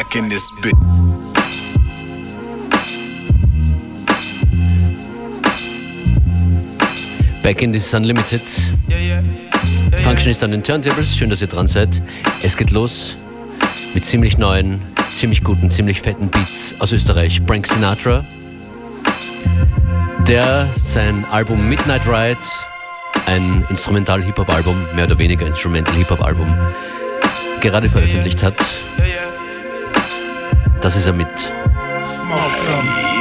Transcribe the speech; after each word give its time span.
back 0.00 0.16
in 0.16 0.30
this 0.30 0.48
bit. 0.62 0.74
Back 7.42 7.62
in 7.62 7.70
this 7.70 7.92
Unlimited. 7.92 8.40
Function 10.02 10.30
ist 10.30 10.42
an 10.42 10.52
den 10.52 10.62
Turntables. 10.64 11.14
Schön, 11.14 11.28
dass 11.28 11.42
ihr 11.42 11.48
dran 11.48 11.66
seid. 11.66 11.90
Es 12.42 12.56
geht 12.56 12.70
los 12.70 13.14
mit 13.92 14.06
ziemlich 14.06 14.38
neuen, 14.38 14.80
ziemlich 15.14 15.44
guten, 15.44 15.70
ziemlich 15.70 16.00
fetten 16.00 16.30
Beats 16.30 16.74
aus 16.78 16.92
Österreich. 16.92 17.42
Frank 17.46 17.66
Sinatra, 17.66 18.24
der 20.26 20.66
sein 20.82 21.26
Album 21.30 21.68
Midnight 21.68 22.06
Ride, 22.06 22.38
ein 23.26 23.66
Instrumental-Hip-Hop-Album, 23.68 24.76
mehr 24.94 25.04
oder 25.04 25.18
weniger 25.18 25.46
Instrumental-Hip-Hop-Album, 25.46 26.56
gerade 27.60 27.90
veröffentlicht 27.90 28.42
hat. 28.42 28.54
Das 30.80 30.96
ist 30.96 31.06
er 31.06 31.12
mit. 31.12 31.28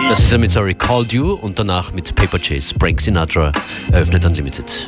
Das 0.10 0.20
ist 0.20 0.32
er 0.32 0.38
mit, 0.38 0.52
sorry, 0.52 0.74
Called 0.74 1.12
You 1.12 1.34
und 1.34 1.60
danach 1.60 1.92
mit 1.92 2.16
Paper 2.16 2.40
Chase. 2.40 2.74
Frank 2.80 3.02
Sinatra 3.02 3.52
eröffnet 3.92 4.26
Unlimited. 4.26 4.88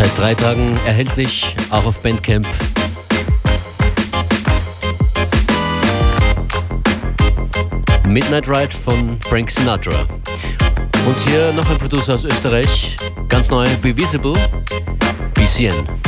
Seit 0.00 0.18
drei 0.18 0.34
Tagen 0.34 0.80
erhältlich, 0.86 1.54
auch 1.68 1.84
auf 1.84 2.02
Bandcamp. 2.02 2.46
Midnight 8.08 8.48
Ride 8.48 8.74
von 8.74 9.18
Frank 9.20 9.50
Sinatra. 9.50 10.06
Und 11.06 11.20
hier 11.28 11.52
noch 11.52 11.68
ein 11.68 11.76
Producer 11.76 12.14
aus 12.14 12.24
Österreich, 12.24 12.96
ganz 13.28 13.50
neu, 13.50 13.68
Be 13.82 13.94
Visible, 13.94 14.32
BCN. 15.34 15.99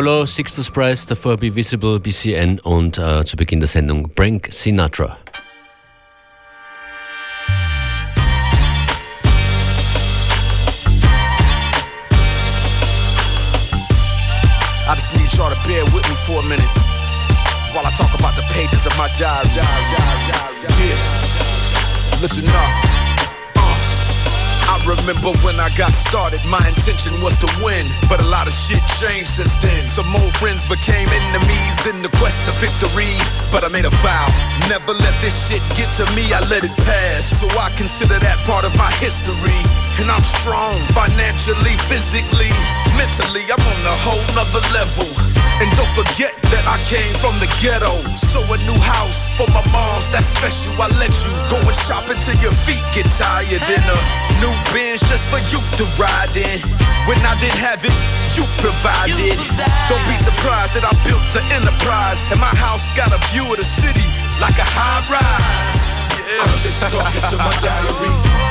Lololo, 0.00 0.26
Sixtus 0.26 0.70
Price, 0.70 1.04
davor 1.04 1.36
Be 1.36 1.54
Visible, 1.54 2.00
BCN 2.00 2.58
und 2.60 2.96
äh, 2.96 3.22
zu 3.26 3.36
Beginn 3.36 3.60
der 3.60 3.68
Sendung 3.68 4.10
Frank 4.16 4.48
Sinatra. 4.50 5.18
I 14.88 14.94
just 14.94 15.14
need 15.14 15.30
y'all 15.34 15.50
to 15.50 15.68
bear 15.68 15.84
with 15.92 16.08
me 16.08 16.16
for 16.24 16.40
a 16.40 16.48
minute 16.48 16.64
while 17.74 17.84
I 17.84 17.90
talk 17.94 18.18
about 18.18 18.34
the 18.36 18.44
pages 18.54 18.86
of 18.86 18.96
my 18.96 19.08
diary. 19.18 19.50
Yeah, 19.54 19.66
listen 22.22 22.48
up. 22.48 22.89
Remember 24.86 25.32
when 25.44 25.56
I 25.60 25.68
got 25.76 25.92
started, 25.92 26.40
my 26.48 26.62
intention 26.68 27.12
was 27.20 27.36
to 27.38 27.48
win. 27.62 27.86
But 28.08 28.20
a 28.20 28.28
lot 28.28 28.46
of 28.46 28.52
shit 28.52 28.82
changed 29.00 29.28
since 29.28 29.54
then. 29.56 29.84
Some 29.84 30.08
old 30.16 30.34
friends 30.36 30.66
became 30.66 31.08
enemies 31.08 31.78
in 31.86 32.02
the 32.02 32.10
quest 32.16 32.44
to 32.46 32.52
victory. 32.60 33.12
But 33.52 33.64
I 33.64 33.68
made 33.68 33.84
a 33.84 33.94
vow, 34.02 34.28
never 34.68 34.92
let 34.92 35.14
this 35.20 35.36
shit 35.48 35.62
get 35.76 35.92
to 36.00 36.06
me, 36.14 36.32
I 36.32 36.40
let 36.48 36.64
it 36.64 36.74
pass. 36.84 37.28
So 37.40 37.46
I 37.58 37.70
consider 37.76 38.18
that 38.18 38.40
part 38.46 38.64
of 38.64 38.76
my 38.76 38.90
history. 39.02 39.58
And 40.00 40.08
I'm 40.08 40.24
strong, 40.24 40.80
financially, 40.96 41.76
physically, 41.84 42.48
mentally, 42.96 43.44
I'm 43.52 43.60
on 43.60 43.80
a 43.84 43.96
whole 44.00 44.24
nother 44.32 44.64
level. 44.72 45.04
And 45.60 45.68
don't 45.76 45.92
forget 45.92 46.32
that 46.48 46.64
I 46.64 46.80
came 46.88 47.12
from 47.20 47.36
the 47.36 47.44
ghetto. 47.60 47.92
So 48.16 48.40
a 48.48 48.56
new 48.64 48.80
house 48.80 49.28
for 49.36 49.44
my 49.52 49.60
moms, 49.68 50.08
that's 50.08 50.32
special. 50.32 50.72
I 50.80 50.88
let 50.96 51.12
you 51.20 51.28
go 51.52 51.60
and 51.60 51.76
shop 51.76 52.08
until 52.08 52.32
your 52.40 52.56
feet 52.56 52.80
get 52.96 53.12
tired. 53.12 53.60
In 53.60 53.84
a 53.84 53.98
new 54.40 54.54
Benz 54.72 55.04
just 55.04 55.28
for 55.28 55.36
you 55.52 55.60
to 55.76 55.84
ride 56.00 56.32
in. 56.32 56.64
When 57.04 57.20
I 57.28 57.36
didn't 57.36 57.60
have 57.60 57.84
it, 57.84 57.92
you 58.32 58.48
provided. 58.56 59.20
You 59.20 59.36
Don't 59.92 60.06
be 60.08 60.16
surprised 60.16 60.80
that 60.80 60.88
I 60.88 60.96
built 61.04 61.28
an 61.36 61.44
enterprise. 61.52 62.24
And 62.32 62.40
my 62.40 62.56
house 62.56 62.88
got 62.96 63.12
a 63.12 63.20
view 63.28 63.44
of 63.44 63.60
the 63.60 63.68
city 63.68 64.08
like 64.40 64.56
a 64.56 64.64
high 64.64 65.04
rise. 65.12 66.00
Yeah. 66.16 66.40
I'm 66.40 66.56
just 66.56 66.80
talking 66.88 67.20
to 67.20 67.36
my 67.36 67.52
diary. 67.60 68.49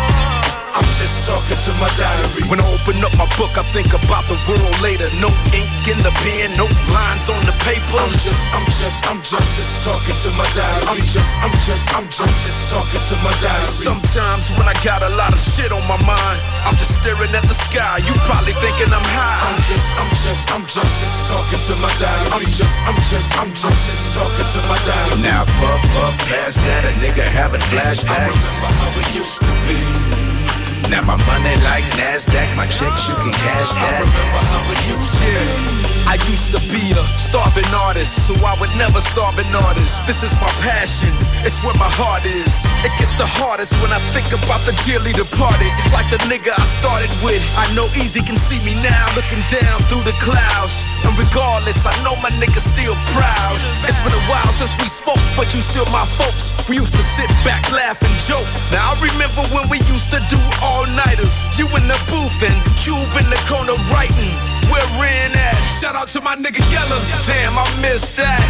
I'm 0.80 0.88
just 0.96 1.28
talking 1.28 1.60
to 1.68 1.72
my 1.76 1.92
diary. 2.00 2.48
When 2.48 2.64
I 2.64 2.68
open 2.72 3.04
up 3.04 3.12
my 3.20 3.28
book, 3.36 3.52
I 3.60 3.68
think 3.68 3.92
about 3.92 4.24
the 4.32 4.40
world 4.48 4.72
later. 4.80 5.12
No 5.20 5.28
ink 5.52 5.68
in 5.92 6.00
the 6.00 6.14
pen, 6.24 6.56
no 6.56 6.72
lines 6.96 7.28
on 7.28 7.44
the 7.44 7.52
paper. 7.68 8.00
I'm 8.00 8.16
just, 8.16 8.48
I'm 8.56 8.64
just, 8.72 9.04
I'm 9.12 9.20
just, 9.20 9.44
just 9.60 9.84
talking 9.84 10.16
to 10.24 10.30
my 10.40 10.48
diary. 10.56 10.88
I'm 10.88 11.04
just, 11.04 11.36
I'm 11.44 11.52
just, 11.68 11.84
I'm 11.92 12.08
just, 12.08 12.32
just 12.32 12.72
talking 12.72 13.04
to 13.12 13.16
my 13.20 13.36
diary. 13.44 13.76
Sometimes 13.76 14.56
when 14.56 14.72
I 14.72 14.76
got 14.80 15.04
a 15.04 15.12
lot 15.20 15.36
of 15.36 15.42
shit 15.44 15.76
on 15.76 15.84
my 15.84 16.00
mind, 16.08 16.40
I'm 16.64 16.80
just 16.80 16.96
staring 16.96 17.36
at 17.36 17.44
the 17.44 17.58
sky. 17.68 18.00
You 18.08 18.16
probably 18.24 18.56
thinking 18.64 18.88
I'm 18.96 19.04
high. 19.12 19.44
I'm 19.52 19.60
just, 19.68 19.90
I'm 20.00 20.12
just, 20.16 20.48
I'm 20.56 20.64
just, 20.64 20.96
just 21.04 21.28
talking 21.28 21.60
to 21.60 21.76
my 21.84 21.92
diary. 22.00 22.32
I'm 22.32 22.48
just, 22.48 22.78
I'm 22.88 23.00
just, 23.12 23.30
I'm 23.36 23.52
just, 23.52 23.82
just 23.84 24.16
talking 24.16 24.48
to 24.48 24.60
my 24.72 24.80
diary. 24.88 25.28
Now 25.28 25.44
puff, 25.60 25.84
puff, 25.92 26.16
past 26.32 26.64
that, 26.64 26.88
a 26.88 26.92
nigga 27.04 27.28
having 27.28 27.60
flashbacks. 27.68 28.08
I 28.08 28.32
remember 28.32 28.72
how 28.80 28.96
it 28.96 29.08
used 29.12 29.44
to 29.44 29.52
be. 29.68 30.39
Now 30.88 31.04
my 31.04 31.20
money 31.28 31.56
like 31.68 31.84
NASDAQ, 32.00 32.56
my 32.56 32.66
checks 32.66 33.10
you 33.10 33.16
can 33.16 33.32
cash 33.32 33.70
that. 33.76 33.94
I 33.94 34.00
remember 34.00 34.42
how 34.48 34.72
it 34.72 34.80
used 34.88 35.20
to 35.20 35.80
I 36.10 36.18
used 36.26 36.50
to 36.58 36.62
be 36.74 36.82
a 36.90 37.04
starving 37.06 37.70
artist, 37.70 38.26
so 38.26 38.34
I 38.42 38.58
would 38.58 38.74
never 38.82 38.98
starve 38.98 39.38
an 39.38 39.46
artist. 39.54 40.10
This 40.10 40.26
is 40.26 40.34
my 40.42 40.50
passion, 40.66 41.14
it's 41.46 41.62
where 41.62 41.78
my 41.78 41.86
heart 41.86 42.26
is. 42.26 42.50
It 42.82 42.90
gets 42.98 43.14
the 43.14 43.30
hardest 43.30 43.78
when 43.78 43.94
I 43.94 44.02
think 44.10 44.26
about 44.34 44.66
the 44.66 44.74
dearly 44.90 45.14
departed. 45.14 45.70
Like 45.94 46.10
the 46.10 46.18
nigga 46.26 46.50
I 46.50 46.66
started 46.66 47.14
with. 47.22 47.46
I 47.54 47.70
know 47.78 47.86
Easy 47.94 48.26
can 48.26 48.42
see 48.42 48.58
me 48.66 48.74
now, 48.82 49.06
looking 49.14 49.46
down 49.54 49.86
through 49.86 50.02
the 50.02 50.18
clouds. 50.18 50.82
And 51.06 51.14
regardless, 51.14 51.86
I 51.86 51.94
know 52.02 52.18
my 52.26 52.34
nigga 52.42 52.58
still 52.58 52.98
proud. 53.14 53.62
It's 53.86 54.02
been 54.02 54.16
a 54.16 54.26
while 54.26 54.50
since 54.58 54.74
we 54.82 54.90
spoke, 54.90 55.22
but 55.38 55.54
you 55.54 55.62
still 55.62 55.86
my 55.94 56.10
folks. 56.18 56.50
We 56.66 56.82
used 56.82 56.98
to 56.98 57.06
sit 57.06 57.30
back, 57.46 57.70
laugh, 57.70 58.02
and 58.02 58.16
joke. 58.26 58.50
Now 58.74 58.98
I 58.98 58.98
remember 58.98 59.46
when 59.54 59.70
we 59.70 59.78
used 59.86 60.10
to 60.10 60.20
do 60.34 60.42
all-nighters. 60.70 61.34
You 61.58 61.66
in 61.76 61.86
the 61.90 62.00
booth 62.10 62.40
and 62.46 62.58
Cube 62.78 63.14
in 63.18 63.28
the 63.30 63.42
corner 63.50 63.76
writing. 63.90 64.32
Where 64.70 64.86
Ren 65.02 65.32
at? 65.34 65.58
Shout 65.82 65.96
out 65.96 66.08
to 66.10 66.22
my 66.22 66.36
nigga 66.36 66.62
Yella. 66.72 67.00
Damn, 67.26 67.58
I 67.58 67.66
missed 67.82 68.18
that. 68.18 68.42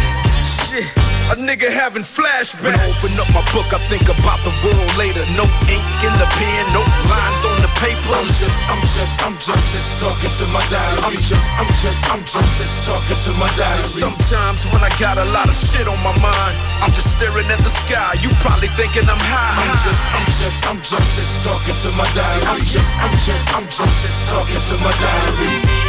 Shit. 0.44 1.19
A 1.30 1.38
nigga 1.38 1.70
having 1.70 2.02
flashbacks. 2.02 2.58
When 2.58 2.74
I 2.74 2.82
open 2.90 3.14
up 3.22 3.30
my 3.30 3.46
book, 3.54 3.70
I 3.70 3.78
think 3.86 4.10
about 4.10 4.42
the 4.42 4.50
world 4.66 4.90
later. 4.98 5.22
No 5.38 5.46
ink 5.70 5.86
in 6.02 6.10
the 6.18 6.26
pen, 6.26 6.62
no 6.74 6.82
lines 7.06 7.46
on 7.46 7.54
the 7.62 7.70
paper. 7.78 8.18
I'm 8.18 8.26
just, 8.34 8.66
I'm 8.66 8.82
just, 8.82 9.22
I'm 9.22 9.38
just, 9.38 9.62
just 9.70 10.02
talking 10.02 10.26
to 10.26 10.50
my 10.50 10.58
diary. 10.66 10.98
I'm 11.06 11.14
just, 11.22 11.54
I'm 11.54 11.70
just, 11.78 12.02
I'm 12.10 12.26
just, 12.26 12.50
just 12.58 12.82
talking 12.82 13.14
to 13.14 13.30
my 13.38 13.46
diary. 13.54 13.78
Sometimes 13.78 14.66
when 14.74 14.82
I 14.82 14.90
got 14.98 15.22
a 15.22 15.26
lot 15.30 15.46
of 15.46 15.54
shit 15.54 15.86
on 15.86 16.02
my 16.02 16.10
mind, 16.18 16.58
I'm 16.82 16.90
just 16.98 17.14
staring 17.14 17.46
at 17.46 17.62
the 17.62 17.70
sky. 17.86 18.18
You 18.18 18.34
probably 18.42 18.66
thinking 18.74 19.06
I'm 19.06 19.22
high. 19.22 19.54
I'm 19.54 19.78
just, 19.86 20.02
I'm 20.10 20.26
just, 20.34 20.66
I'm 20.66 20.82
just, 20.82 21.14
just 21.14 21.46
talking 21.46 21.78
to 21.86 21.94
my 21.94 22.10
diary. 22.10 22.42
I'm 22.50 22.66
just, 22.66 22.98
I'm 22.98 23.14
just, 23.22 23.46
I'm 23.54 23.66
just, 23.70 23.94
just 24.02 24.34
talking 24.34 24.58
to 24.58 24.74
my 24.82 24.90
diary. 24.98 25.79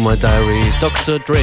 My 0.00 0.16
Diary, 0.16 0.62
Dr. 0.80 1.18
Dre. 1.20 1.38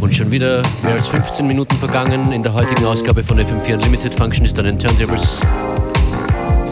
Und 0.00 0.14
schon 0.14 0.30
wieder 0.30 0.62
mehr 0.82 0.94
als 0.94 1.08
15 1.08 1.46
Minuten 1.46 1.74
vergangen 1.76 2.32
in 2.32 2.42
der 2.42 2.52
heutigen 2.52 2.84
Ausgabe 2.84 3.22
von 3.22 3.38
FM4 3.38 3.74
Unlimited 3.74 4.14
Functionist 4.14 4.58
an 4.58 4.66
den 4.66 4.78
Turntables. 4.78 5.40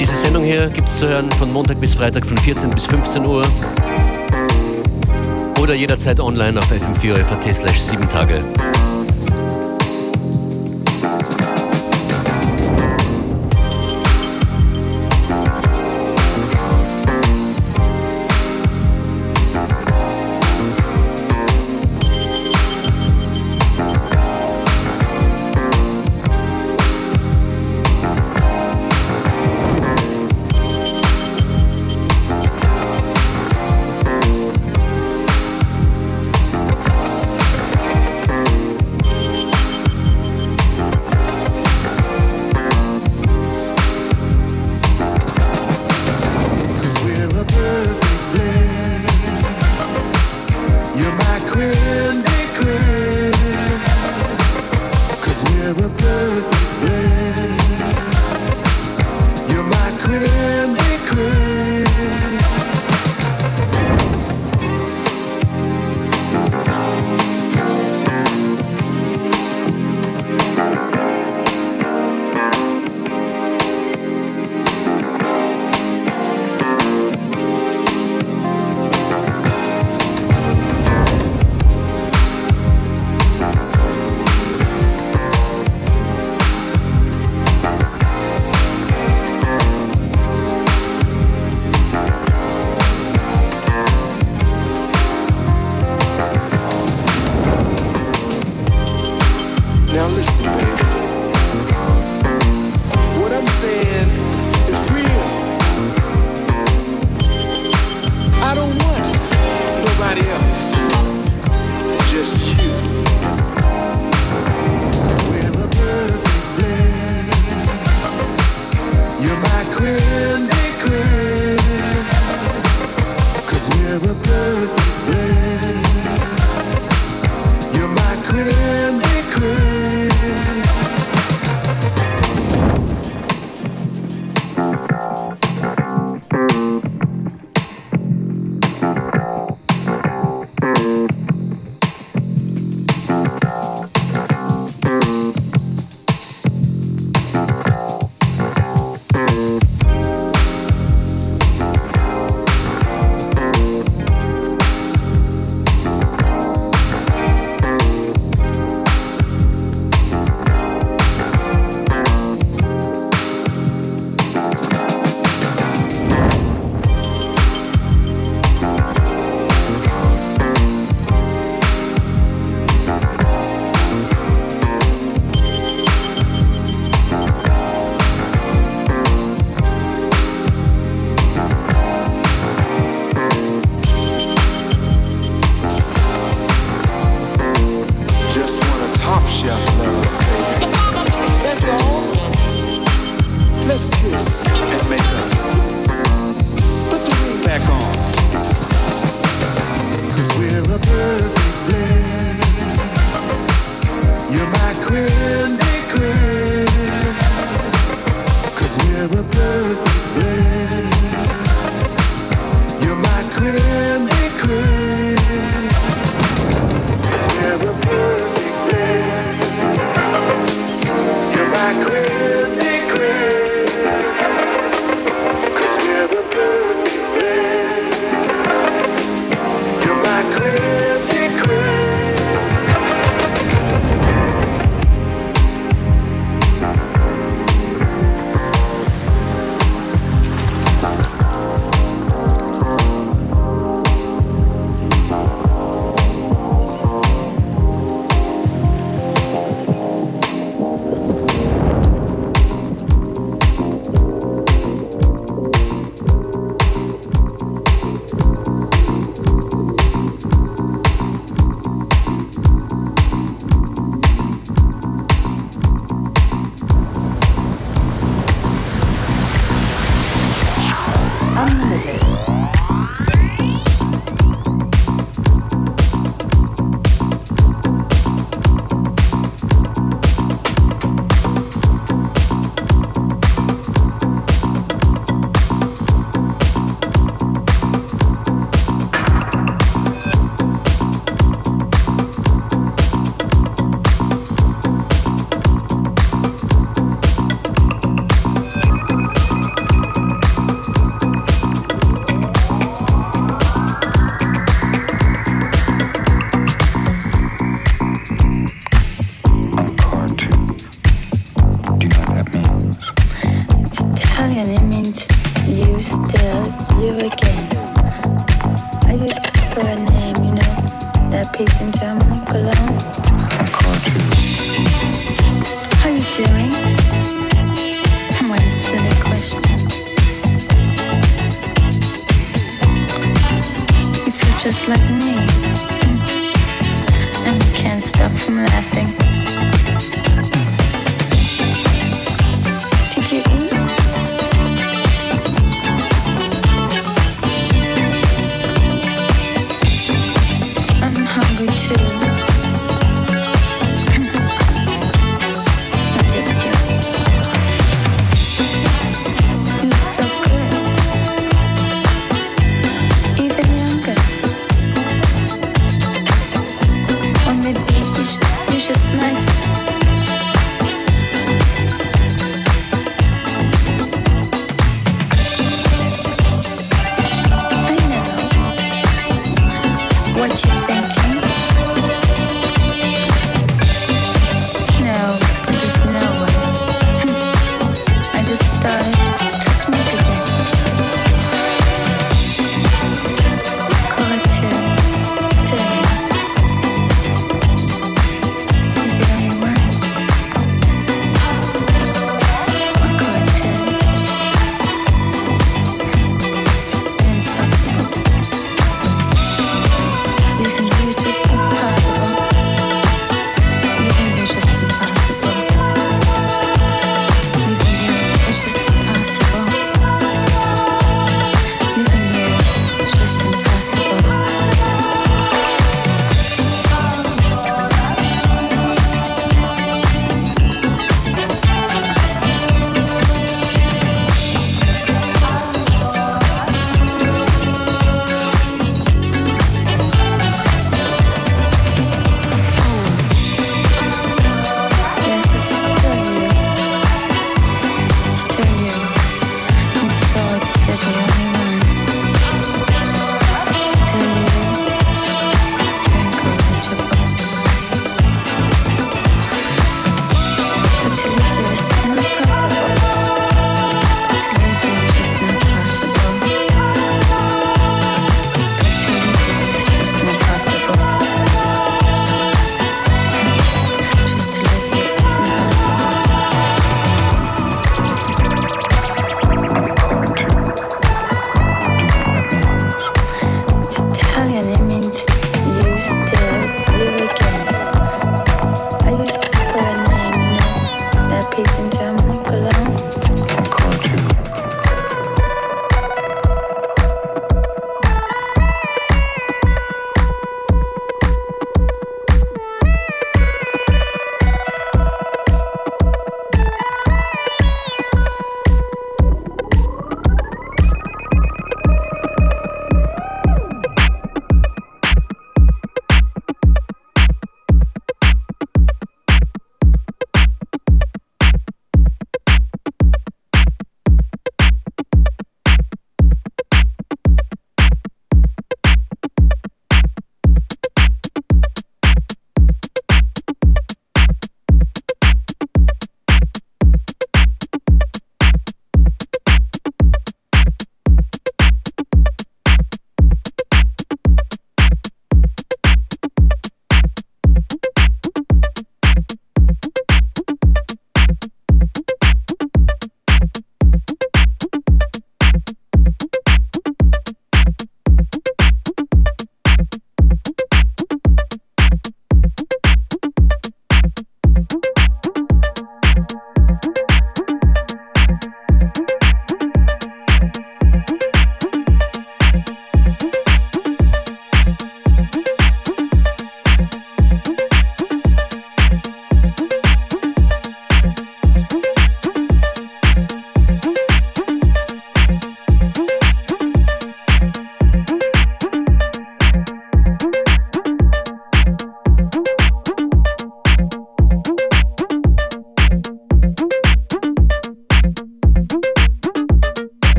Diese 0.00 0.16
Sendung 0.16 0.42
hier 0.44 0.68
gibt 0.68 0.88
es 0.88 0.98
zu 0.98 1.08
hören 1.08 1.30
von 1.32 1.52
Montag 1.52 1.80
bis 1.80 1.94
Freitag 1.94 2.26
von 2.26 2.36
14 2.36 2.70
bis 2.70 2.86
15 2.86 3.24
Uhr 3.24 3.42
oder 5.62 5.74
jederzeit 5.74 6.18
online 6.18 6.58
auf 6.58 6.72
fm4.at 6.72 7.54
slash 7.54 7.78
7 7.78 8.08
Tage. 8.10 8.42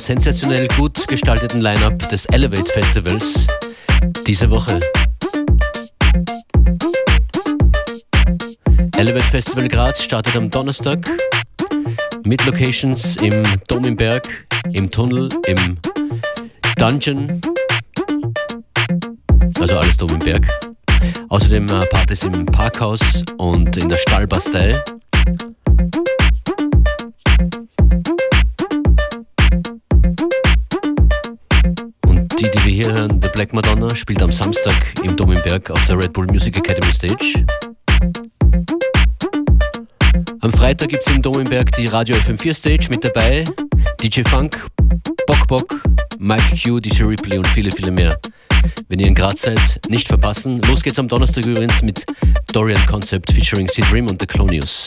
Sensationell 0.00 0.66
gut 0.76 1.06
gestalteten 1.06 1.60
Line-Up 1.60 2.08
des 2.08 2.24
Elevate 2.26 2.70
Festivals 2.72 3.46
diese 4.26 4.50
Woche. 4.50 4.80
Elevate 8.96 9.24
Festival 9.26 9.68
Graz 9.68 10.02
startet 10.02 10.36
am 10.36 10.50
Donnerstag 10.50 10.98
mit 12.24 12.44
Locations 12.46 13.16
im 13.16 13.42
Dom 13.68 13.84
im 13.84 13.96
Berg, 13.96 14.26
im 14.72 14.90
Tunnel, 14.90 15.28
im 15.46 15.78
Dungeon, 16.76 17.40
also 19.60 19.78
alles 19.78 19.96
Dom 19.96 20.10
im 20.10 20.18
Berg. 20.18 20.46
Außerdem 21.28 21.66
äh, 21.66 21.86
Partys 21.86 22.24
im 22.24 22.46
Parkhaus 22.46 23.00
und 23.38 23.76
in 23.76 23.88
der 23.88 23.98
Stallbastei. 23.98 24.82
Die, 32.40 32.50
die 32.50 32.64
wir 32.64 32.72
hier 32.72 32.92
hören, 32.92 33.20
The 33.22 33.28
Black 33.28 33.52
Madonna, 33.52 33.94
spielt 33.94 34.22
am 34.22 34.32
Samstag 34.32 34.74
im 35.02 35.14
Dom 35.14 35.32
im 35.32 35.42
Berg 35.42 35.70
auf 35.70 35.84
der 35.84 35.98
Red 35.98 36.12
Bull 36.12 36.26
Music 36.26 36.56
Academy 36.56 36.92
Stage. 36.92 37.44
Am 40.40 40.52
Freitag 40.52 40.88
gibt 40.88 41.06
es 41.06 41.14
im 41.14 41.20
Dom 41.20 41.38
im 41.40 41.48
Berg 41.48 41.70
die 41.72 41.86
Radio 41.86 42.16
FM4 42.16 42.54
Stage 42.54 42.86
mit 42.88 43.04
dabei. 43.04 43.44
DJ 44.00 44.22
Funk, 44.22 44.58
Bock 45.26 45.46
Bock, 45.48 45.82
Mike 46.18 46.56
Q, 46.64 46.80
DJ 46.80 47.04
Ripley 47.04 47.36
und 47.36 47.46
viele, 47.48 47.70
viele 47.70 47.90
mehr. 47.90 48.18
Wenn 48.88 49.00
ihr 49.00 49.08
in 49.08 49.14
Graz 49.14 49.42
seid, 49.42 49.80
nicht 49.88 50.08
verpassen. 50.08 50.62
Los 50.62 50.82
geht's 50.82 50.98
am 50.98 51.08
Donnerstag 51.08 51.44
übrigens 51.44 51.82
mit 51.82 52.04
Dorian 52.52 52.84
Concept 52.86 53.30
featuring 53.32 53.68
Rim 53.92 54.06
und 54.06 54.20
The 54.20 54.26
Clonius. 54.26 54.86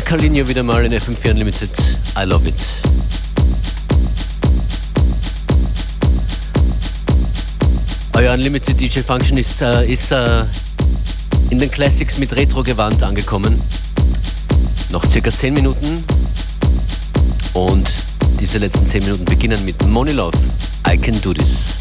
Alcalinho 0.00 0.48
wieder 0.48 0.62
mal 0.62 0.82
in 0.82 0.92
FM4 0.92 1.32
Unlimited. 1.32 1.70
I 2.16 2.24
love 2.24 2.48
it. 2.48 2.54
Euer 8.16 8.32
Unlimited 8.32 8.80
DJ 8.80 9.00
Function 9.00 9.36
ist, 9.36 9.60
äh, 9.60 9.84
ist 9.84 10.10
äh, 10.10 10.42
in 11.50 11.58
den 11.58 11.70
Classics 11.70 12.16
mit 12.16 12.34
Retro-Gewand 12.34 13.02
angekommen. 13.02 13.54
Noch 14.90 15.04
circa 15.10 15.30
10 15.30 15.52
Minuten. 15.52 16.02
Und 17.52 17.86
diese 18.40 18.56
letzten 18.56 18.86
10 18.86 19.02
Minuten 19.02 19.24
beginnen 19.26 19.62
mit 19.66 19.86
Money 19.86 20.12
Love. 20.12 20.36
I 20.88 20.96
can 20.96 21.20
do 21.20 21.34
this. 21.34 21.79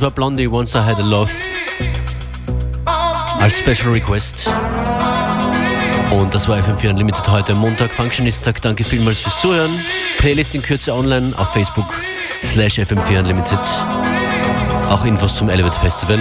Das 0.00 0.06
war 0.06 0.12
Blondie 0.12 0.48
Once 0.48 0.74
I 0.74 0.78
Had 0.78 0.98
a 0.98 1.02
Love 1.02 1.30
als 3.38 3.58
Special 3.58 3.92
Request. 3.92 4.50
Und 6.10 6.34
das 6.34 6.48
war 6.48 6.56
FM4 6.56 6.88
Unlimited 6.88 7.28
heute 7.28 7.54
Montag. 7.54 7.92
Functionist 7.92 8.42
sagt 8.42 8.64
danke 8.64 8.82
vielmals 8.82 9.20
fürs 9.20 9.38
Zuhören. 9.42 9.70
Playlist 10.16 10.54
in 10.54 10.62
Kürze 10.62 10.94
online 10.94 11.34
auf 11.36 11.52
Facebook 11.52 11.84
slash 12.42 12.78
FM4 12.78 13.18
Unlimited. 13.18 13.58
Auch 14.88 15.04
Infos 15.04 15.34
zum 15.34 15.50
Elevate 15.50 15.78
Festival 15.78 16.18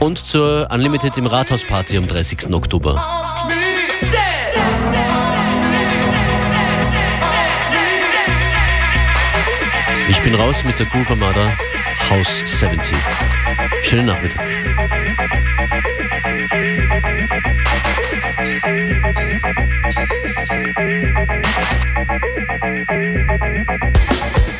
und 0.00 0.18
zur 0.18 0.68
Unlimited 0.70 1.16
im 1.16 1.24
Rathaus 1.24 1.64
Party 1.64 1.96
am 1.96 2.06
30. 2.06 2.52
Oktober. 2.52 3.02
Ich 10.10 10.20
bin 10.20 10.34
raus 10.34 10.62
mit 10.66 10.78
der 10.78 10.84
Groove 10.84 11.10
Armada 11.10 11.40
House 12.10 12.42
70. 12.46 12.96
Schönen 13.82 14.06
Nachmittag. 14.06 14.46
Thank 24.18 24.57